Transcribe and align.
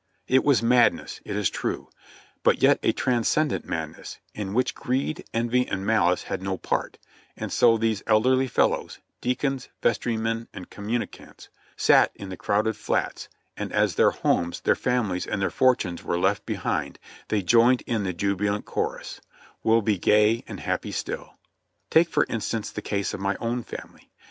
It 0.27 0.43
was 0.43 0.63
madness, 0.63 1.21
it 1.25 1.35
is 1.35 1.51
true, 1.51 1.87
but 2.41 2.59
yet 2.63 2.79
a 2.81 2.91
transcendent 2.91 3.65
madness, 3.65 4.17
in 4.33 4.55
which 4.55 4.73
greed, 4.73 5.23
envy 5.31 5.67
and 5.67 5.85
malice 5.85 6.23
had 6.23 6.41
no 6.41 6.57
part, 6.57 6.97
and 7.37 7.53
so 7.53 7.77
these 7.77 8.01
elderly 8.07 8.47
fellows,— 8.47 8.97
deacons, 9.21 9.69
vestrymen 9.83 10.47
and 10.55 10.71
communicants,— 10.71 11.49
sat 11.77 12.11
in 12.15 12.29
the 12.29 12.35
crowded 12.35 12.75
flats, 12.75 13.29
and 13.55 13.71
as 13.73 13.93
their 13.93 14.09
homes, 14.09 14.61
their 14.61 14.73
families, 14.73 15.27
and 15.27 15.39
their 15.39 15.51
fortunes 15.51 16.03
were 16.03 16.17
left 16.17 16.47
behind, 16.47 16.97
they 17.27 17.43
joined 17.43 17.81
in 17.85 18.01
the 18.01 18.11
jubilant 18.11 18.65
chorus, 18.65 19.21
"We'll 19.61 19.83
be 19.83 19.99
gay 19.99 20.43
and 20.47 20.61
happy 20.61 20.91
still." 20.93 21.35
Take 21.91 22.09
for 22.09 22.25
instance 22.27 22.71
the 22.71 22.81
case 22.81 23.13
of 23.13 23.19
my 23.19 23.35
own 23.35 23.61
family. 23.61 24.09